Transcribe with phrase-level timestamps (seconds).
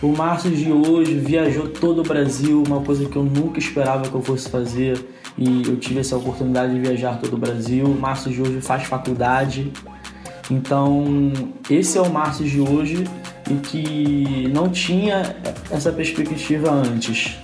[0.00, 4.14] O Márcio de hoje viajou todo o Brasil, uma coisa que eu nunca esperava que
[4.14, 5.04] eu fosse fazer
[5.36, 7.84] e eu tive essa oportunidade de viajar todo o Brasil.
[7.84, 9.72] O Márcio de hoje faz faculdade,
[10.48, 11.32] então
[11.68, 13.02] esse é o Márcio de hoje
[13.50, 15.34] e que não tinha
[15.68, 17.38] essa perspectiva antes.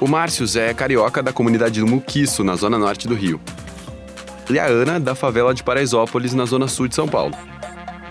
[0.00, 3.38] O Márcio é carioca da comunidade do Muquiço, na zona norte do Rio.
[4.48, 7.36] E a Ana, da favela de Paraisópolis, na zona sul de São Paulo.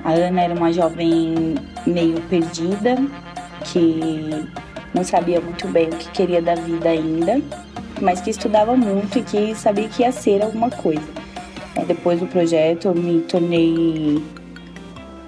[0.04, 1.56] A Ana era uma jovem
[1.88, 2.98] meio perdida,
[3.64, 4.46] que
[4.94, 7.42] não sabia muito bem o que queria da vida ainda,
[8.02, 11.08] mas que estudava muito e que sabia que ia ser alguma coisa.
[11.88, 14.22] Depois do projeto, eu me tornei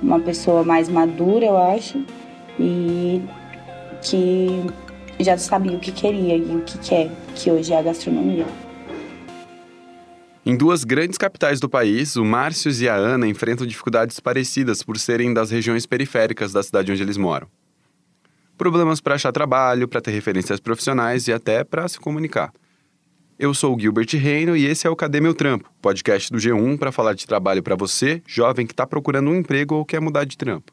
[0.02, 2.04] uma pessoa mais madura, eu acho,
[2.60, 3.22] e
[4.02, 4.62] que
[5.20, 8.46] já sabia o que queria e o que quer, que hoje é a gastronomia.
[10.48, 15.00] Em duas grandes capitais do país, o Márcio e a Ana enfrentam dificuldades parecidas por
[15.00, 17.48] serem das regiões periféricas da cidade onde eles moram.
[18.56, 22.54] Problemas para achar trabalho, para ter referências profissionais e até para se comunicar.
[23.40, 26.78] Eu sou o Gilbert Reino e esse é o Cadê Meu Trampo, podcast do G1
[26.78, 30.26] para falar de trabalho para você, jovem que está procurando um emprego ou quer mudar
[30.26, 30.72] de trampo.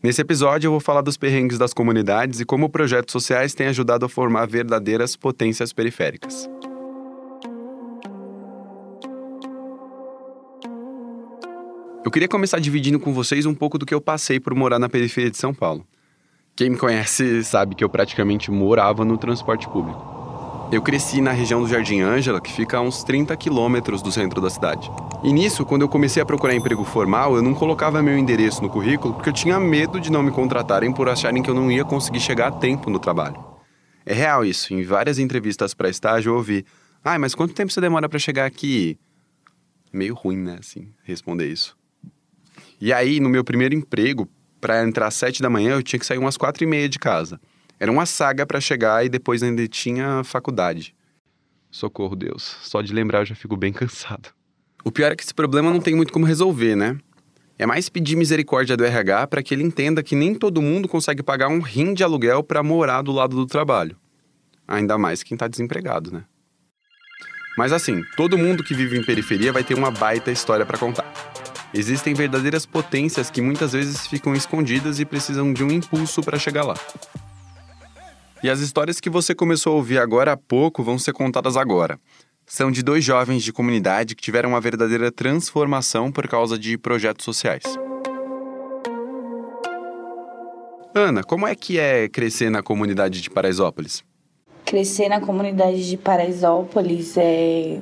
[0.00, 4.06] Nesse episódio eu vou falar dos perrengues das comunidades e como projetos sociais têm ajudado
[4.06, 6.48] a formar verdadeiras potências periféricas.
[12.06, 14.88] Eu queria começar dividindo com vocês um pouco do que eu passei por morar na
[14.88, 15.84] periferia de São Paulo.
[16.54, 20.68] Quem me conhece sabe que eu praticamente morava no transporte público.
[20.70, 24.40] Eu cresci na região do Jardim Ângela, que fica a uns 30 quilômetros do centro
[24.40, 24.88] da cidade.
[25.24, 28.70] E nisso, quando eu comecei a procurar emprego formal, eu não colocava meu endereço no
[28.70, 31.84] currículo porque eu tinha medo de não me contratarem por acharem que eu não ia
[31.84, 33.44] conseguir chegar a tempo no trabalho.
[34.06, 34.72] É real isso.
[34.72, 36.64] Em várias entrevistas para estágio eu ouvi:
[37.02, 38.96] "Ah, mas quanto tempo você demora para chegar aqui?"
[39.92, 41.76] Meio ruim, né, assim, responder isso.
[42.80, 44.28] E aí, no meu primeiro emprego,
[44.60, 46.98] para entrar às sete da manhã, eu tinha que sair umas quatro e meia de
[46.98, 47.40] casa.
[47.78, 50.94] Era uma saga para chegar e depois ainda tinha faculdade.
[51.70, 52.56] Socorro, Deus.
[52.62, 54.30] Só de lembrar eu já fico bem cansado.
[54.84, 56.98] O pior é que esse problema não tem muito como resolver, né?
[57.58, 61.22] É mais pedir misericórdia do RH para que ele entenda que nem todo mundo consegue
[61.22, 63.96] pagar um rim de aluguel para morar do lado do trabalho.
[64.68, 66.24] Ainda mais quem está desempregado, né?
[67.56, 71.10] Mas assim, todo mundo que vive em periferia vai ter uma baita história para contar.
[71.74, 76.64] Existem verdadeiras potências que muitas vezes ficam escondidas e precisam de um impulso para chegar
[76.64, 76.74] lá.
[78.42, 81.98] E as histórias que você começou a ouvir agora há pouco vão ser contadas agora.
[82.46, 87.24] São de dois jovens de comunidade que tiveram uma verdadeira transformação por causa de projetos
[87.24, 87.64] sociais.
[90.94, 94.04] Ana, como é que é crescer na comunidade de Paraisópolis?
[94.64, 97.80] Crescer na comunidade de Paraisópolis é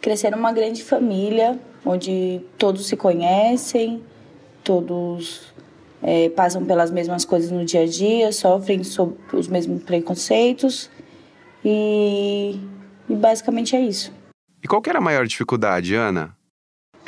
[0.00, 4.02] crescer numa grande família onde todos se conhecem,
[4.62, 5.52] todos
[6.02, 10.90] é, passam pelas mesmas coisas no dia a dia, sofrem sob os mesmos preconceitos
[11.64, 12.58] e,
[13.08, 14.12] e basicamente é isso.
[14.62, 16.36] E qual que era a maior dificuldade, Ana?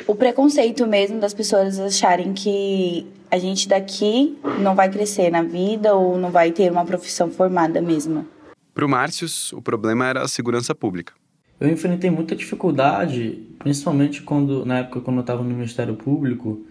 [0.07, 5.95] O preconceito mesmo das pessoas acharem que a gente daqui não vai crescer na vida
[5.95, 8.27] ou não vai ter uma profissão formada mesmo.
[8.73, 11.13] Para o Márcios, o problema era a segurança pública.
[11.63, 16.65] Eu enfrentei muita dificuldade, principalmente quando na época quando eu estava no Ministério Público,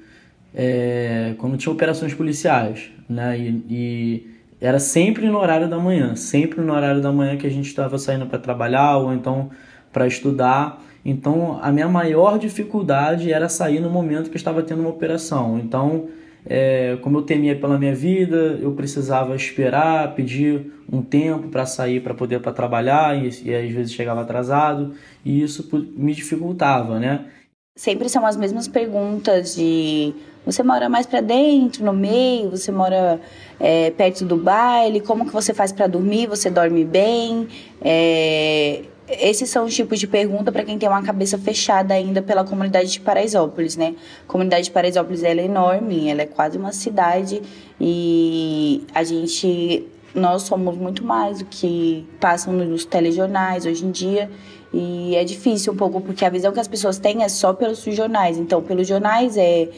[0.55, 3.39] é, quando tinha operações policiais, né?
[3.39, 4.31] E, e,
[4.61, 7.97] era sempre no horário da manhã, sempre no horário da manhã que a gente estava
[7.97, 9.51] saindo para trabalhar ou então
[9.91, 10.83] para estudar.
[11.03, 15.59] Então, a minha maior dificuldade era sair no momento que estava tendo uma operação.
[15.59, 16.09] Então,
[16.47, 22.01] é, como eu temia pela minha vida, eu precisava esperar, pedir um tempo para sair
[22.01, 24.95] para poder para trabalhar e, e às vezes chegava atrasado
[25.25, 27.27] e isso me dificultava, né?
[27.75, 30.13] Sempre são as mesmas perguntas de
[30.45, 33.21] você mora mais para dentro, no meio, você mora
[33.61, 37.49] é, perto do baile, como que você faz para dormir, você dorme bem?
[37.81, 42.45] É, esses são os tipos de pergunta para quem tem uma cabeça fechada ainda pela
[42.45, 43.95] comunidade de Paraisópolis, né?
[44.25, 47.43] A comunidade de Paraisópolis ela é enorme, ela é quase uma cidade
[47.81, 54.31] e a gente nós somos muito mais do que passam nos telejornais hoje em dia
[54.73, 57.83] e é difícil um pouco, porque a visão que as pessoas têm é só pelos
[57.83, 58.39] jornais.
[58.39, 59.69] Então, pelos jornais é,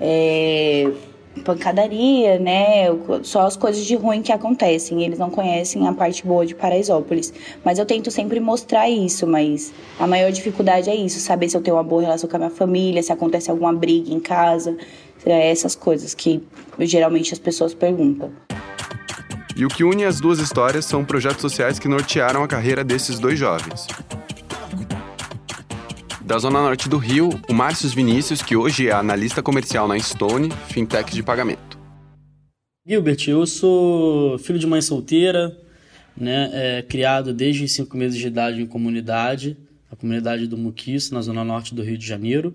[0.00, 0.90] é
[1.44, 2.86] pancadaria, né?
[3.22, 5.02] Só as coisas de ruim que acontecem.
[5.02, 7.32] Eles não conhecem a parte boa de Paraisópolis.
[7.64, 11.62] Mas eu tento sempre mostrar isso, mas a maior dificuldade é isso, saber se eu
[11.62, 14.76] tenho uma boa relação com a minha família, se acontece alguma briga em casa,
[15.24, 16.42] é essas coisas que
[16.80, 18.30] geralmente as pessoas perguntam.
[19.56, 23.18] E o que une as duas histórias são projetos sociais que nortearam a carreira desses
[23.18, 23.86] dois jovens.
[26.30, 30.48] Da Zona Norte do Rio, o Márcio Vinícius, que hoje é analista comercial na Stone,
[30.68, 31.76] fintech de pagamento.
[32.86, 35.58] Gilbert, eu sou filho de mãe solteira,
[36.16, 39.56] né, é, criado desde cinco meses de idade em comunidade,
[39.90, 42.54] a comunidade do Muquiço, na zona norte do Rio de Janeiro.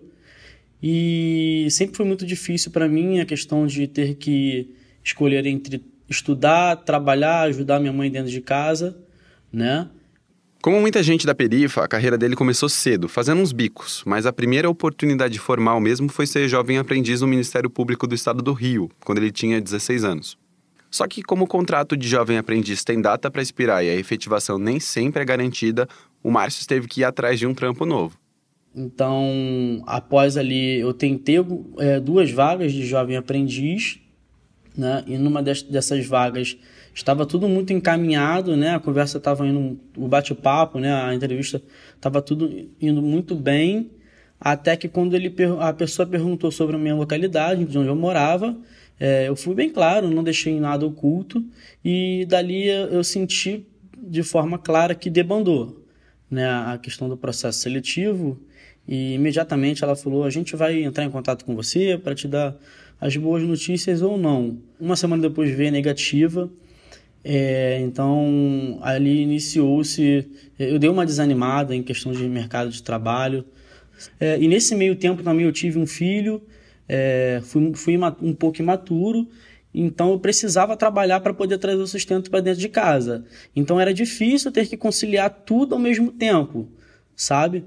[0.82, 4.74] E sempre foi muito difícil para mim a questão de ter que
[5.04, 8.98] escolher entre estudar, trabalhar, ajudar minha mãe dentro de casa,
[9.52, 9.90] né?
[10.66, 14.34] Como muita gente da perifa, a carreira dele começou cedo, fazendo uns bicos, mas a
[14.34, 18.90] primeira oportunidade formal mesmo foi ser jovem aprendiz no Ministério Público do Estado do Rio,
[19.06, 20.40] quando ele tinha 16 anos.
[20.90, 24.58] Só que, como o contrato de jovem aprendiz tem data para expirar e a efetivação
[24.58, 25.88] nem sempre é garantida,
[26.24, 28.18] o Márcio teve que ir atrás de um trampo novo.
[28.76, 31.36] Então, após ali, eu tentei
[31.78, 34.00] é, duas vagas de jovem aprendiz,
[34.76, 35.04] né?
[35.06, 36.58] E numa dessas vagas
[36.96, 38.74] estava tudo muito encaminhado, né?
[38.74, 40.92] A conversa estava indo, o bate-papo, né?
[40.94, 41.62] A entrevista
[41.94, 43.92] estava tudo indo muito bem,
[44.40, 48.58] até que quando ele a pessoa perguntou sobre a minha localidade, de onde eu morava,
[48.98, 51.44] é, eu fui bem claro, não deixei nada oculto
[51.84, 55.84] e dali eu senti de forma clara que debandou,
[56.32, 56.48] né?
[56.48, 58.40] A questão do processo seletivo
[58.88, 62.56] e imediatamente ela falou: a gente vai entrar em contato com você para te dar
[63.02, 64.58] as boas notícias ou não.
[64.80, 66.50] Uma semana depois veio negativa
[67.28, 70.30] é, então, ali iniciou-se.
[70.60, 73.44] Eu dei uma desanimada em questão de mercado de trabalho.
[74.20, 76.40] É, e nesse meio tempo também eu tive um filho,
[76.88, 79.28] é, fui, fui um pouco imaturo,
[79.74, 83.26] então eu precisava trabalhar para poder trazer o sustento para dentro de casa.
[83.56, 86.70] Então era difícil ter que conciliar tudo ao mesmo tempo,
[87.16, 87.66] sabe?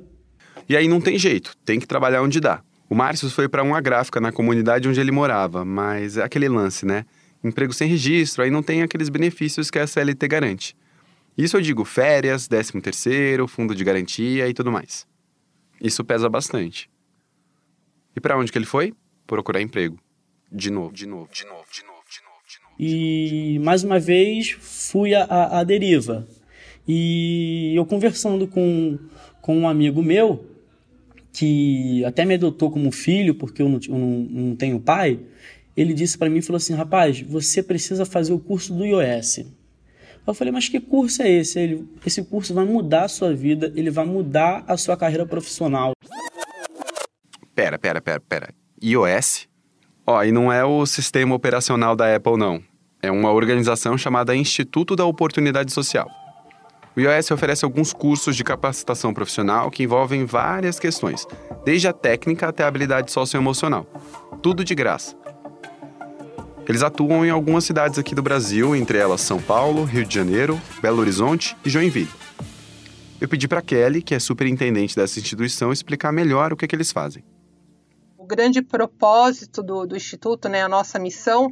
[0.69, 2.62] E aí não tem jeito, tem que trabalhar onde dá.
[2.88, 6.87] O Márcio foi para uma gráfica na comunidade onde ele morava, mas é aquele lance,
[6.87, 7.05] né?
[7.43, 10.76] Emprego sem registro, aí não tem aqueles benefícios que a CLT garante.
[11.37, 15.06] Isso eu digo férias, 13 terceiro, fundo de garantia e tudo mais.
[15.81, 16.90] Isso pesa bastante.
[18.17, 18.93] E para onde que ele foi?
[19.26, 19.99] Procurar emprego.
[20.50, 22.75] De novo, de novo, de novo, de novo, de novo, de novo.
[22.81, 26.26] E mais uma vez fui à, deriva.
[26.87, 28.99] E eu conversando com,
[29.41, 30.44] com um amigo meu,
[31.32, 34.08] que até me adotou como filho, porque eu não, eu não,
[34.49, 35.20] não tenho pai,
[35.81, 39.45] ele disse para mim, falou assim, rapaz, você precisa fazer o curso do iOS.
[40.27, 41.59] Eu falei, mas que curso é esse?
[41.59, 45.93] Ele, esse curso vai mudar a sua vida, ele vai mudar a sua carreira profissional.
[47.55, 48.55] Pera, pera, pera, pera.
[48.83, 49.49] iOS?
[50.07, 52.63] Ó, e não é o sistema operacional da Apple, não.
[53.01, 56.09] É uma organização chamada Instituto da Oportunidade Social.
[56.97, 61.25] O iOS oferece alguns cursos de capacitação profissional que envolvem várias questões,
[61.65, 63.87] desde a técnica até a habilidade socioemocional.
[64.43, 65.17] Tudo de graça.
[66.69, 70.61] Eles atuam em algumas cidades aqui do Brasil, entre elas São Paulo, Rio de Janeiro,
[70.82, 72.11] Belo Horizonte e Joinville.
[73.19, 76.76] Eu pedi para Kelly, que é superintendente dessa instituição, explicar melhor o que, é que
[76.76, 77.25] eles fazem.
[78.19, 81.50] O grande propósito do, do Instituto, né, a nossa missão,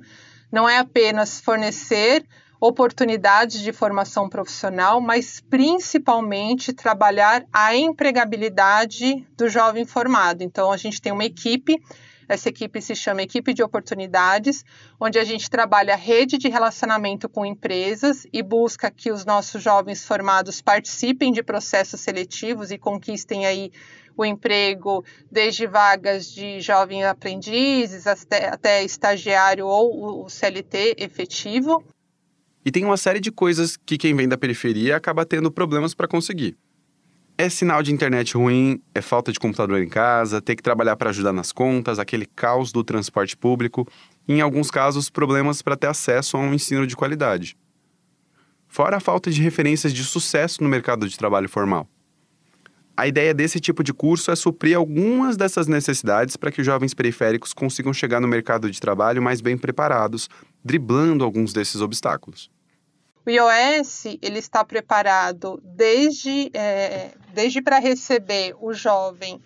[0.52, 2.22] não é apenas fornecer
[2.60, 10.42] oportunidades de formação profissional, mas principalmente trabalhar a empregabilidade do jovem formado.
[10.42, 11.80] Então, a gente tem uma equipe
[12.28, 14.64] essa equipe se chama Equipe de Oportunidades,
[15.00, 19.62] onde a gente trabalha a rede de relacionamento com empresas e busca que os nossos
[19.62, 23.70] jovens formados participem de processos seletivos e conquistem aí
[24.16, 31.84] o emprego, desde vagas de jovem aprendizes até, até estagiário ou o CLT efetivo.
[32.64, 36.08] E tem uma série de coisas que quem vem da periferia acaba tendo problemas para
[36.08, 36.56] conseguir.
[37.38, 41.10] É sinal de internet ruim, é falta de computador em casa, ter que trabalhar para
[41.10, 43.86] ajudar nas contas, aquele caos do transporte público
[44.26, 47.54] e, em alguns casos, problemas para ter acesso a um ensino de qualidade.
[48.66, 51.86] Fora a falta de referências de sucesso no mercado de trabalho formal.
[52.96, 56.94] A ideia desse tipo de curso é suprir algumas dessas necessidades para que os jovens
[56.94, 60.30] periféricos consigam chegar no mercado de trabalho mais bem preparados,
[60.64, 62.50] driblando alguns desses obstáculos.
[63.26, 69.42] O iOS ele está preparado desde, é, desde para receber o jovem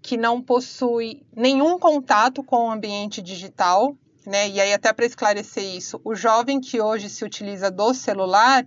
[0.00, 4.48] que não possui nenhum contato com o ambiente digital, né?
[4.48, 8.64] E aí até para esclarecer isso, o jovem que hoje se utiliza do celular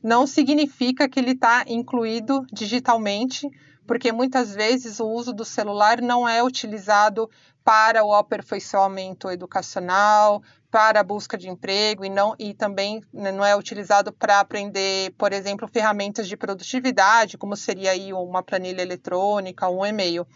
[0.00, 3.50] não significa que ele está incluído digitalmente,
[3.86, 7.30] porque muitas vezes o uso do celular não é utilizado
[7.64, 13.44] para o aperfeiçoamento educacional, para a busca de emprego e não e também né, não
[13.44, 19.68] é utilizado para aprender, por exemplo, ferramentas de produtividade, como seria aí uma planilha eletrônica,
[19.68, 20.26] um e-mail.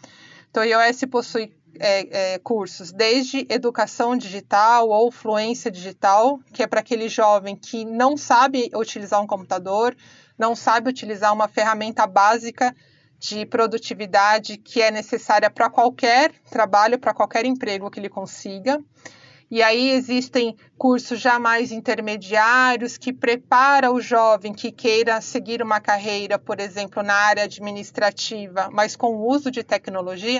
[0.49, 6.67] Então, o iOS possui é, é, cursos desde educação digital ou fluência digital, que é
[6.67, 9.95] para aquele jovem que não sabe utilizar um computador,
[10.37, 12.75] não sabe utilizar uma ferramenta básica
[13.21, 18.83] de produtividade que é necessária para qualquer trabalho, para qualquer emprego que ele consiga.
[19.49, 25.79] E aí existem cursos já mais intermediários que prepara o jovem que queira seguir uma
[25.79, 30.39] carreira, por exemplo, na área administrativa, mas com o uso de tecnologia.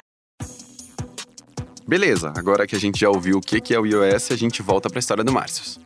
[1.88, 4.90] Beleza, agora que a gente já ouviu o que é o iOS, a gente volta
[4.90, 5.80] para a história do Márcio.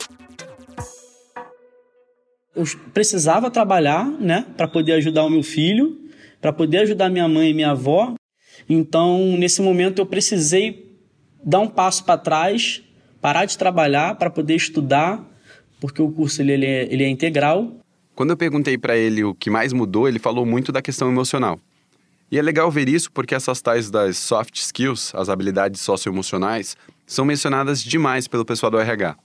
[2.56, 6.05] Eu precisava trabalhar, né, para poder ajudar o meu filho,
[6.46, 8.14] para poder ajudar minha mãe e minha avó.
[8.70, 10.96] Então, nesse momento, eu precisei
[11.44, 12.84] dar um passo para trás,
[13.20, 15.28] parar de trabalhar para poder estudar,
[15.82, 17.76] porque o curso ele, ele, é, ele é integral.
[18.14, 21.60] Quando eu perguntei para ele o que mais mudou, ele falou muito da questão emocional.
[22.32, 27.26] E é legal ver isso porque essas tais das soft skills, as habilidades socioemocionais, são
[27.26, 29.18] mencionadas demais pelo pessoal do RH.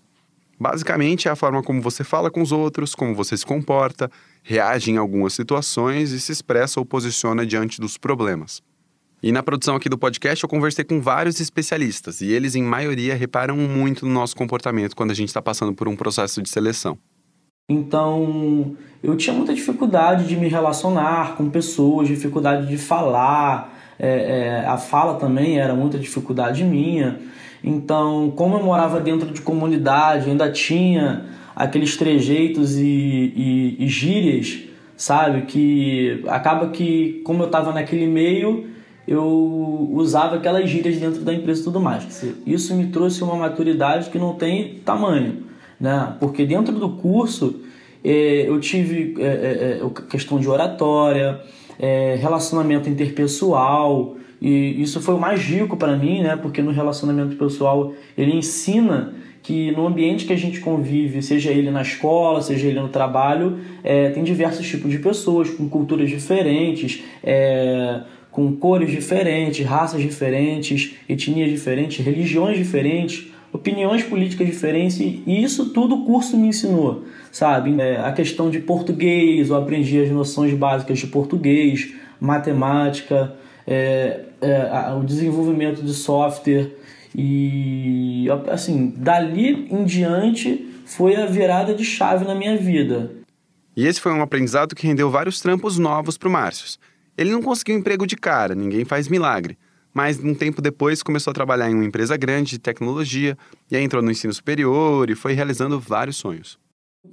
[0.61, 4.11] Basicamente é a forma como você fala com os outros, como você se comporta,
[4.43, 8.61] reage em algumas situações e se expressa ou posiciona diante dos problemas.
[9.23, 13.14] E na produção aqui do podcast eu conversei com vários especialistas e eles, em maioria,
[13.14, 16.99] reparam muito no nosso comportamento quando a gente está passando por um processo de seleção.
[17.67, 24.67] Então, eu tinha muita dificuldade de me relacionar com pessoas, dificuldade de falar, é, é,
[24.67, 27.19] a fala também era muita dificuldade minha.
[27.62, 34.61] Então, como eu morava dentro de comunidade, ainda tinha aqueles trejeitos e, e, e gírias,
[34.97, 35.43] sabe?
[35.43, 38.67] Que acaba que, como eu estava naquele meio,
[39.07, 42.25] eu usava aquelas gírias dentro da empresa e tudo mais.
[42.47, 45.50] Isso me trouxe uma maturidade que não tem tamanho
[45.81, 46.14] né?
[46.21, 47.62] Porque dentro do curso
[48.05, 51.40] é, eu tive é questão de oratória,
[52.19, 56.37] relacionamento interpessoal e isso foi o mais rico para mim, né?
[56.37, 61.70] Porque no relacionamento pessoal ele ensina que no ambiente que a gente convive, seja ele
[61.70, 67.02] na escola, seja ele no trabalho, é, tem diversos tipos de pessoas com culturas diferentes,
[67.23, 75.70] é, com cores diferentes, raças diferentes, etnias diferentes, religiões diferentes, opiniões políticas diferentes e isso
[75.70, 77.75] tudo o curso me ensinou, sabe?
[77.80, 83.35] É, a questão de português, eu aprendi as noções básicas de português, matemática,
[83.67, 86.71] é, é, o desenvolvimento de software
[87.14, 93.11] e assim, dali em diante foi a virada de chave na minha vida.
[93.76, 96.79] E esse foi um aprendizado que rendeu vários trampos novos para o Márcio.
[97.17, 99.57] Ele não conseguiu emprego de cara, ninguém faz milagre
[99.93, 103.37] mas um tempo depois começou a trabalhar em uma empresa grande de tecnologia,
[103.71, 106.59] e aí entrou no ensino superior e foi realizando vários sonhos.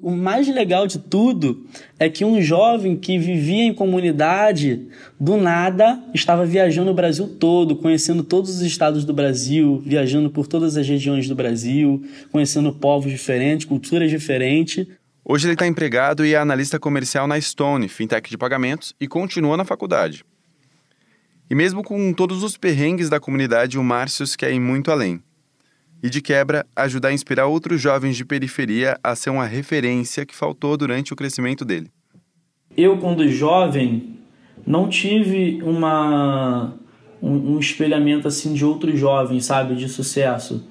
[0.02, 1.66] O mais legal de tudo
[1.98, 4.88] é que um jovem que vivia em comunidade,
[5.20, 10.46] do nada, estava viajando o Brasil todo, conhecendo todos os estados do Brasil, viajando por
[10.46, 14.86] todas as regiões do Brasil, conhecendo povos diferentes, culturas diferentes.
[15.26, 19.58] Hoje ele está empregado e é analista comercial na Stone, fintech de pagamentos, e continua
[19.58, 20.24] na faculdade.
[21.50, 25.22] E mesmo com todos os perrengues da comunidade, o Márcios quer ir muito além.
[26.02, 30.36] E de quebra, ajudar a inspirar outros jovens de periferia a ser uma referência que
[30.36, 31.90] faltou durante o crescimento dele.
[32.76, 34.20] Eu, quando jovem,
[34.66, 36.74] não tive uma
[37.22, 40.68] um, um espelhamento assim de outros jovens, sabe, de sucesso.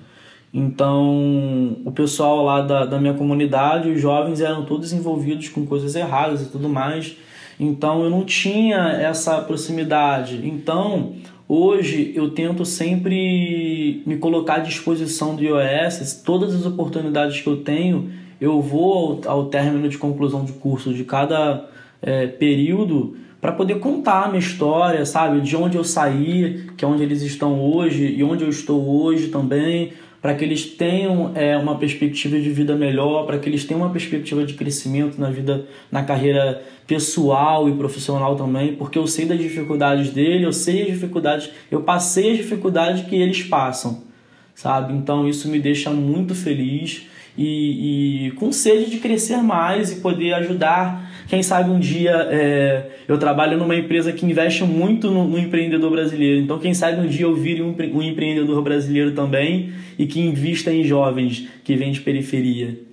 [0.55, 5.95] Então, o pessoal lá da, da minha comunidade, os jovens eram todos envolvidos com coisas
[5.95, 7.17] erradas e tudo mais.
[7.59, 10.47] Então eu não tinha essa proximidade.
[10.47, 11.15] Então
[11.49, 17.59] hoje eu tento sempre me colocar à disposição do iOS, todas as oportunidades que eu
[17.59, 18.11] tenho,
[18.41, 21.69] eu vou ao, ao término de conclusão de curso de cada
[22.03, 25.41] é, período para poder contar a minha história, sabe?
[25.41, 29.29] De onde eu saí, que é onde eles estão hoje e onde eu estou hoje
[29.29, 29.93] também
[30.27, 33.91] para que eles tenham é, uma perspectiva de vida melhor, para que eles tenham uma
[33.91, 39.39] perspectiva de crescimento na vida, na carreira pessoal e profissional também, porque eu sei das
[39.39, 44.03] dificuldades dele, eu sei as dificuldades, eu passei as dificuldades que eles passam,
[44.53, 44.95] sabe?
[44.95, 47.07] Então isso me deixa muito feliz
[47.37, 51.11] e, e com sede de crescer mais e poder ajudar.
[51.29, 55.91] Quem sabe um dia é, eu trabalho numa empresa que investe muito no, no, empreendedor
[55.91, 56.41] brasileiro.
[56.41, 60.73] Então, quem sabe um dia eu vire um, um empreendedor brasileiro também e que invista
[60.73, 62.87] em jovens que vêm de periferia.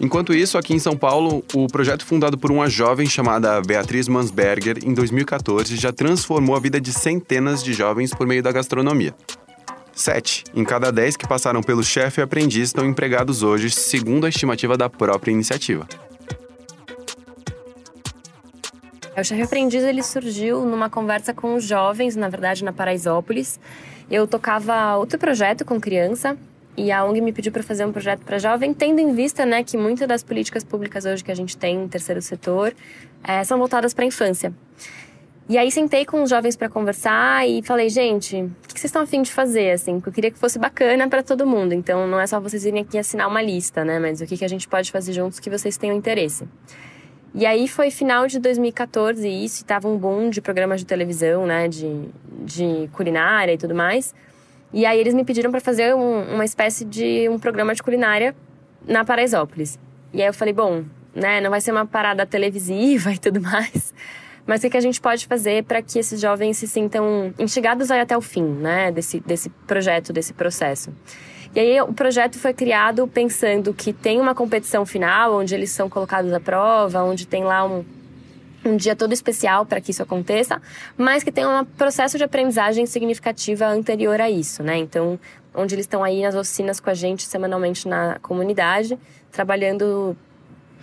[0.00, 4.78] Enquanto isso, aqui em São Paulo, o projeto fundado por uma jovem chamada Beatriz Mansberger
[4.84, 9.14] em 2014 já transformou a vida de centenas de jovens por meio da gastronomia.
[9.94, 14.28] Sete em cada dez que passaram pelo chefe e aprendiz estão empregados hoje, segundo a
[14.28, 15.86] estimativa da própria iniciativa.
[19.16, 23.60] O chefe aprendiz ele surgiu numa conversa com os jovens, na verdade na Paraisópolis.
[24.10, 26.36] Eu tocava outro projeto com criança
[26.76, 29.62] e a ONG me pediu para fazer um projeto para jovem, tendo em vista né,
[29.62, 32.74] que muitas das políticas públicas hoje que a gente tem no terceiro setor
[33.22, 34.52] é, são voltadas para a infância.
[35.52, 39.02] E aí sentei com os jovens para conversar e falei, gente, o que vocês estão
[39.02, 39.96] afim de fazer, assim?
[39.96, 41.74] Porque eu queria que fosse bacana para todo mundo.
[41.74, 43.98] Então não é só vocês irem aqui assinar uma lista, né?
[43.98, 46.48] Mas o que, que a gente pode fazer juntos que vocês tenham interesse.
[47.34, 51.44] E aí foi final de 2014 isso, e tava um boom de programas de televisão,
[51.44, 51.68] né?
[51.68, 52.08] De,
[52.46, 54.14] de culinária e tudo mais.
[54.72, 58.34] E aí eles me pediram para fazer um, uma espécie de um programa de culinária
[58.88, 59.78] na Paraisópolis.
[60.14, 60.82] E aí eu falei, bom,
[61.14, 63.92] né, não vai ser uma parada televisiva e tudo mais,
[64.46, 68.00] mas o que, a gente pode fazer para que esses jovens se sintam instigados aí
[68.00, 70.92] até o fim, né, desse, desse projeto, desse processo.
[71.54, 75.88] E aí o projeto foi criado pensando que tem uma competição final, onde eles são
[75.88, 77.84] colocados à prova, onde tem lá um,
[78.64, 80.60] um dia todo especial para que isso aconteça,
[80.96, 84.78] mas que tem um processo de aprendizagem significativa anterior a isso, né?
[84.78, 85.20] Então,
[85.54, 88.98] onde eles estão aí nas oficinas com a gente semanalmente na comunidade,
[89.30, 90.16] trabalhando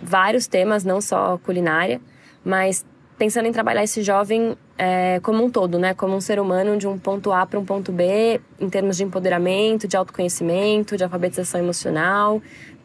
[0.00, 2.00] vários temas, não só culinária,
[2.44, 2.84] mas
[3.20, 5.92] pensando em trabalhar esse jovem é, como um todo, né?
[5.92, 9.04] Como um ser humano de um ponto A para um ponto B, em termos de
[9.04, 12.40] empoderamento, de autoconhecimento, de alfabetização emocional,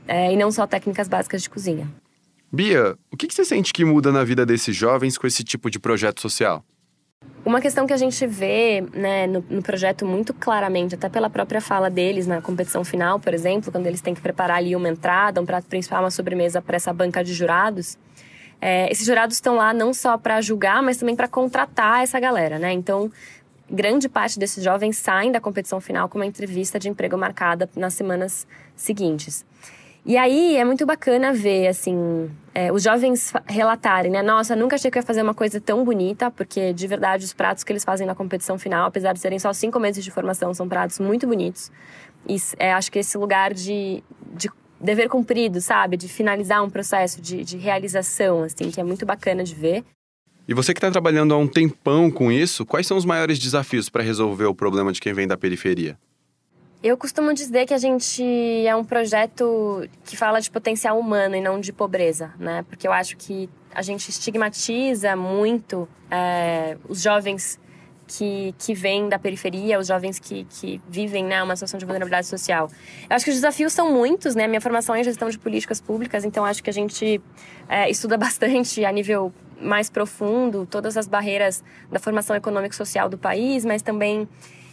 [0.06, 1.88] é, e não só técnicas básicas de cozinha.
[2.51, 5.70] Bia, o que, que você sente que muda na vida desses jovens com esse tipo
[5.70, 6.65] de projeto social?
[7.46, 11.62] Uma questão que a gente vê né, no, no, projeto muito claramente, até pela própria
[11.62, 15.39] fala deles na competição final, por exemplo, quando eles têm que preparar ali uma entrada,
[15.39, 17.98] um prato principal, uma sobremesa para essa banca de jurados,
[18.62, 22.57] é, esses jurados estão lá não só para julgar, mas também para contratar essa galera,
[22.57, 22.71] né?
[22.71, 23.12] Então,
[23.69, 27.93] grande parte desses jovens saem da competição final com uma entrevista de emprego marcada nas
[27.93, 29.45] semanas seguintes.
[30.05, 34.21] E aí é muito bacana ver, assim, é, os jovens relatarem, né?
[34.21, 37.63] Nossa, nunca achei que ia fazer uma coisa tão bonita, porque de verdade os pratos
[37.63, 40.69] que eles fazem na competição final, apesar de serem só cinco meses de formação, são
[40.69, 41.71] pratos muito bonitos.
[42.27, 44.14] E é, acho que esse lugar de, de
[44.79, 45.98] dever cumprido, sabe?
[45.98, 49.84] De finalizar um processo de, de realização, assim, que é muito bacana de ver.
[50.48, 53.89] E você que está trabalhando há um tempão com isso, quais são os maiores desafios
[53.89, 55.98] para resolver o problema de quem vem da periferia?
[56.84, 58.24] Eu costumo dizer que a gente
[58.67, 62.64] é um projeto que fala de potencial humano e não de pobreza, né?
[62.70, 67.59] Porque eu acho que a gente estigmatiza muito é, os jovens
[68.07, 72.27] que, que vêm da periferia, os jovens que, que vivem né, uma situação de vulnerabilidade
[72.27, 72.70] social.
[73.09, 74.48] Eu acho que os desafios são muitos, né?
[74.48, 77.22] Minha formação é em gestão de políticas públicas, então acho que a gente
[77.68, 83.09] é, estuda bastante a nível mais profundo todas as barreiras da formação econômica e social
[83.09, 84.27] do país, mas também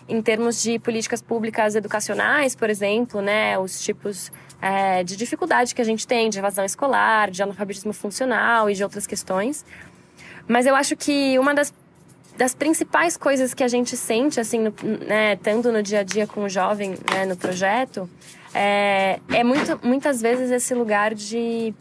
[0.08, 5.80] em termos de políticas públicas educacionais, por exemplo, né, os tipos é, de dificuldade que
[5.80, 9.64] a gente tem de evasão escolar, de analfabetismo funcional e de outras questões.
[10.46, 11.72] Mas eu acho que uma das,
[12.36, 14.74] das principais coisas que a gente sente, assim, no,
[15.06, 18.08] né, estando no dia a dia com o jovem, né, no projeto,
[18.54, 21.74] é, é muito, muitas vezes esse lugar de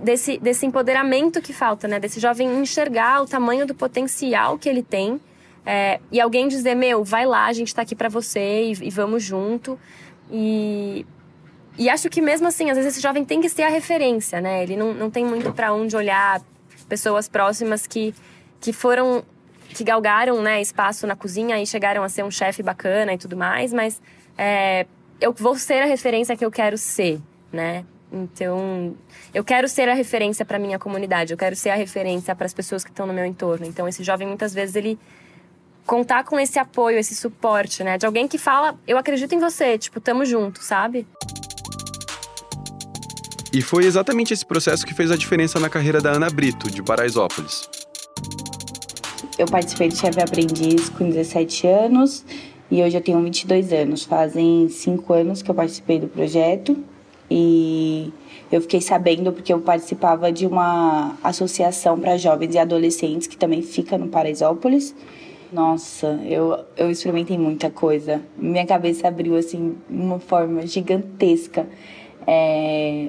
[0.00, 1.98] desse, desse empoderamento que falta, né?
[1.98, 5.20] Desse jovem enxergar o tamanho do potencial que ele tem
[5.66, 8.90] é, e alguém dizer, meu, vai lá, a gente está aqui para você e, e,
[8.90, 9.78] vamos junto.
[10.30, 11.06] E,
[11.78, 14.62] e acho que mesmo assim, às vezes esse jovem tem que ser a referência, né?
[14.62, 16.42] Ele não, não tem muito para onde olhar
[16.88, 18.14] pessoas próximas que,
[18.60, 19.24] que foram,
[19.70, 23.36] que galgaram né, espaço na cozinha e chegaram a ser um chefe bacana e tudo
[23.36, 24.00] mais, mas
[24.36, 24.86] é,
[25.20, 27.20] eu vou ser a referência que eu quero ser,
[27.52, 27.84] né?
[28.12, 28.96] Então,
[29.32, 32.54] eu quero ser a referência para minha comunidade, eu quero ser a referência para as
[32.54, 33.66] pessoas que estão no meu entorno.
[33.66, 34.98] Então, esse jovem muitas vezes ele
[35.84, 37.98] contar com esse apoio, esse suporte, né?
[37.98, 41.06] De alguém que fala, eu acredito em você, tipo, tamo junto, sabe?
[43.52, 46.82] E foi exatamente esse processo que fez a diferença na carreira da Ana Brito, de
[46.82, 47.68] Paraisópolis.
[49.36, 52.24] Eu participei de Chefe Aprendiz com 17 anos
[52.70, 54.04] e hoje eu tenho 22 anos.
[54.04, 56.76] Fazem 5 anos que eu participei do projeto
[57.28, 58.12] e
[58.52, 63.60] eu fiquei sabendo porque eu participava de uma associação para jovens e adolescentes que também
[63.60, 64.94] fica no Paraisópolis.
[65.52, 68.22] Nossa, eu, eu experimentei muita coisa.
[68.38, 71.66] Minha cabeça abriu assim de uma forma gigantesca.
[72.24, 73.08] É,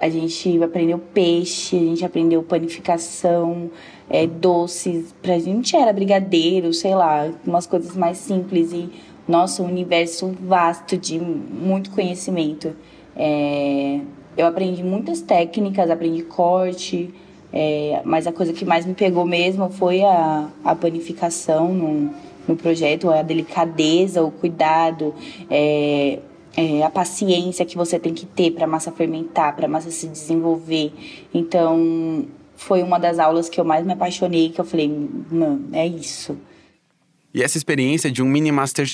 [0.00, 3.70] a gente aprendeu peixe, a gente aprendeu panificação,
[4.08, 5.14] é, doces.
[5.22, 8.72] Pra gente era brigadeiro, sei lá, umas coisas mais simples.
[8.72, 8.90] E,
[9.26, 12.74] nossa, um universo vasto de muito conhecimento.
[13.16, 14.00] É,
[14.36, 17.12] eu aprendi muitas técnicas, aprendi corte,
[17.52, 22.10] é, mas a coisa que mais me pegou mesmo foi a, a panificação no,
[22.46, 25.14] no projeto, a delicadeza, o cuidado,
[25.50, 26.18] é,
[26.56, 29.90] é, a paciência que você tem que ter para a massa fermentar, para a massa
[29.90, 30.92] se desenvolver.
[31.32, 34.88] Então, foi uma das aulas que eu mais me apaixonei, que eu falei,
[35.30, 36.36] mano, é isso.
[37.32, 38.88] E essa experiência de um mini master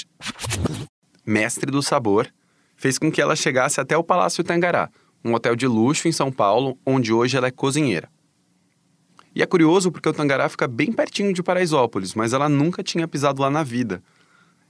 [1.24, 2.28] mestre do sabor
[2.76, 4.90] fez com que ela chegasse até o Palácio Tangará,
[5.24, 8.08] um hotel de luxo em São Paulo, onde hoje ela é cozinheira.
[9.34, 13.08] E é curioso porque o Tangará fica bem pertinho de Paraisópolis, mas ela nunca tinha
[13.08, 14.02] pisado lá na vida.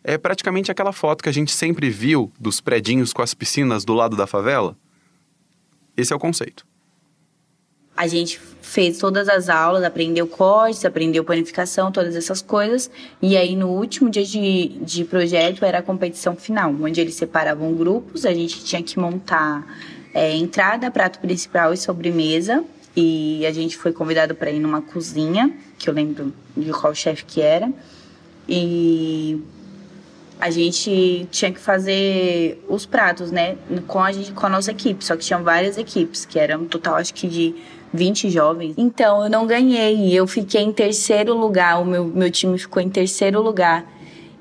[0.05, 3.95] É praticamente aquela foto que a gente sempre viu dos predinhos com as piscinas do
[3.95, 4.77] lado da favela.
[5.97, 6.67] Esse é o conceito.
[8.03, 12.91] A gente fez todas as aulas, aprendeu cortes, aprendeu panificação, todas essas coisas.
[13.23, 17.73] E aí, no último dia de, de projeto, era a competição final, onde eles separavam
[17.75, 19.65] grupos, a gente tinha que montar
[20.13, 22.65] é, entrada, prato principal e sobremesa.
[22.97, 27.25] E a gente foi convidado para ir numa cozinha, que eu lembro de qual chefe
[27.25, 27.73] que era.
[28.49, 29.41] E
[30.41, 35.05] a gente tinha que fazer os pratos, né, com a, gente, com a nossa equipe.
[35.05, 37.55] Só que tinham várias equipes, que eram um total, acho que de
[37.93, 38.75] 20 jovens.
[38.77, 40.13] Então, eu não ganhei.
[40.13, 41.81] Eu fiquei em terceiro lugar.
[41.81, 43.87] O meu, meu time ficou em terceiro lugar.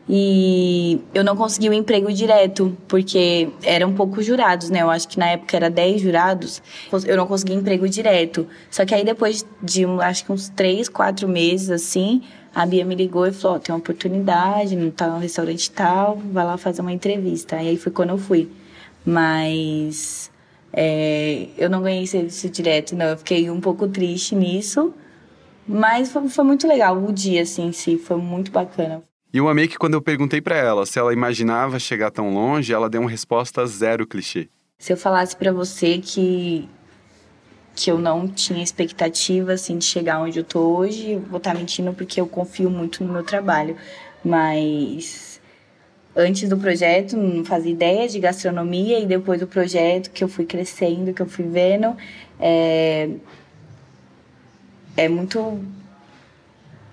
[0.10, 4.82] E eu não consegui o um emprego direto, porque eram poucos jurados, né?
[4.82, 6.62] Eu acho que na época era 10 jurados.
[7.06, 8.48] Eu não consegui emprego direto.
[8.70, 12.96] Só que aí depois de, acho que uns 3, 4 meses, assim, a Bia me
[12.96, 16.92] ligou e falou: oh, tem uma oportunidade, tá no restaurante tal, vai lá fazer uma
[16.92, 17.56] entrevista.
[17.62, 18.50] E aí foi quando eu fui.
[19.06, 20.31] Mas
[20.74, 23.08] é, eu não ganhei serviço direto, não.
[23.08, 24.94] Eu fiquei um pouco triste nisso.
[25.68, 27.98] Mas foi, foi muito legal o dia, assim, em si.
[27.98, 29.04] Foi muito bacana.
[29.34, 32.74] E eu amei que quando eu perguntei para ela se ela imaginava chegar tão longe,
[32.74, 34.50] ela deu uma resposta zero clichê.
[34.78, 36.68] Se eu falasse para você que
[37.74, 41.54] que eu não tinha expectativa assim de chegar onde eu tô hoje, eu vou estar
[41.54, 43.78] tá mentindo porque eu confio muito no meu trabalho.
[44.24, 45.31] Mas
[46.16, 50.46] antes do projeto, não fazia ideia de gastronomia, e depois do projeto que eu fui
[50.46, 51.96] crescendo, que eu fui vendo,
[52.40, 53.10] é,
[54.98, 55.60] é muito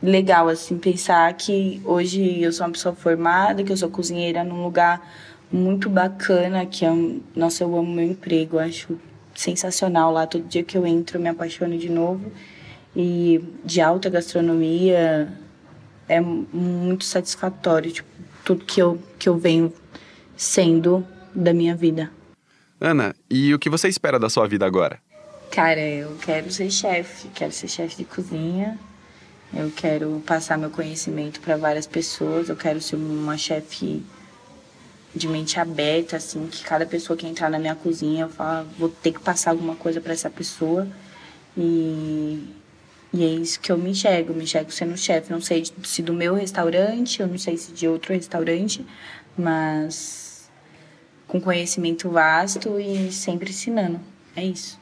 [0.03, 4.63] legal, assim, pensar que hoje eu sou uma pessoa formada, que eu sou cozinheira num
[4.63, 5.03] lugar
[5.51, 7.21] muito bacana, que é um...
[7.35, 8.99] Nossa, eu amo meu emprego, acho
[9.35, 10.27] sensacional lá.
[10.27, 12.31] Todo dia que eu entro, eu me apaixono de novo.
[12.95, 15.33] E de alta gastronomia
[16.09, 18.09] é muito satisfatório, tipo,
[18.49, 19.71] tudo que eu, que eu venho
[20.35, 22.11] sendo da minha vida.
[22.81, 24.99] Ana, e o que você espera da sua vida agora?
[25.51, 28.79] Cara, eu quero ser chefe, quero ser chefe de cozinha.
[29.53, 32.49] Eu quero passar meu conhecimento para várias pessoas.
[32.49, 34.03] Eu quero ser uma chefe
[35.15, 38.89] de mente aberta, assim, que cada pessoa que entrar na minha cozinha, eu falo, vou
[38.89, 40.89] ter que passar alguma coisa para essa pessoa.
[41.55, 42.47] E
[43.13, 45.33] e é isso que eu me enxergo, me enxergo sendo chefe.
[45.33, 48.85] Não sei se do meu restaurante, eu não sei se de outro restaurante,
[49.37, 50.51] mas
[51.27, 54.01] com conhecimento vasto e sempre ensinando.
[54.37, 54.79] É isso.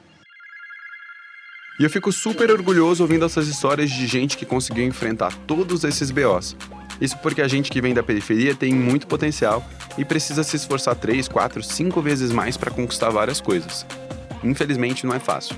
[1.79, 6.11] E eu fico super orgulhoso ouvindo essas histórias de gente que conseguiu enfrentar todos esses
[6.11, 6.57] BOs.
[7.01, 9.63] Isso porque a gente que vem da periferia tem muito potencial
[9.99, 13.85] e precisa se esforçar três, quatro, cinco vezes mais para conquistar várias coisas.
[14.43, 15.55] Infelizmente não é fácil.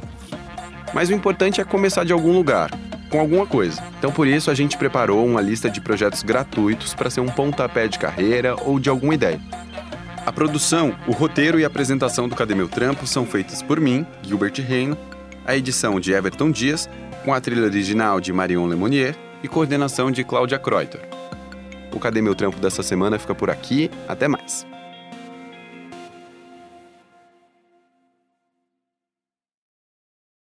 [0.92, 2.70] Mas o importante é começar de algum lugar,
[3.11, 3.83] com alguma coisa.
[3.98, 7.88] Então, por isso, a gente preparou uma lista de projetos gratuitos para ser um pontapé
[7.88, 9.40] de carreira ou de alguma ideia.
[10.24, 14.07] A produção, o roteiro e a apresentação do Cadê Meu Trampo são feitas por mim,
[14.22, 14.96] Gilbert Reino,
[15.46, 16.88] a edição de Everton Dias,
[17.24, 21.01] com a trilha original de Marion Lemonnier e coordenação de Cláudia Kreuter.
[21.92, 23.90] O Cadê Meu Trampo dessa semana fica por aqui.
[24.07, 24.66] Até mais!